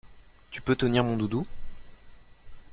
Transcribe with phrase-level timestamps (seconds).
[0.49, 1.45] Tu peux tenir mon doudou?